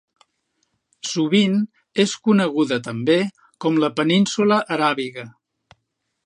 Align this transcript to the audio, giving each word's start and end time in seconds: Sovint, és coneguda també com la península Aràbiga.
Sovint, 1.09 1.59
és 2.03 2.15
coneguda 2.29 2.79
també 2.89 3.19
com 3.67 3.79
la 3.85 3.91
península 4.01 4.59
Aràbiga. 4.79 5.29